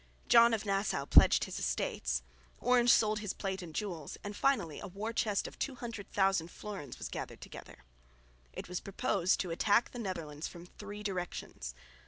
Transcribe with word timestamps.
John 0.27 0.51
of 0.55 0.65
Nassau 0.65 1.05
pledged 1.05 1.43
his 1.43 1.59
estates, 1.59 2.23
Orange 2.59 2.89
sold 2.91 3.19
his 3.19 3.33
plate 3.33 3.61
and 3.61 3.71
jewels, 3.71 4.17
and 4.23 4.35
finally 4.35 4.79
a 4.79 4.87
war 4.87 5.13
chest 5.13 5.47
of 5.47 5.59
200,000 5.59 6.49
florins 6.49 6.97
was 6.97 7.07
gathered 7.07 7.39
together. 7.41 7.83
It 8.51 8.67
was 8.67 8.79
proposed 8.79 9.39
to 9.41 9.51
attack 9.51 9.91
the 9.91 9.99
Netherlands 9.99 10.47
from 10.47 10.65
three 10.65 11.03
directions. 11.03 11.75